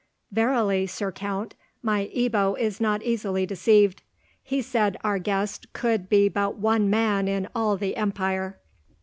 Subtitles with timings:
[0.31, 1.53] "Verily, Sir Count,
[1.83, 4.01] my Ebbo is not easily deceived.
[4.41, 8.57] He said our guest could be but one man in all the empire."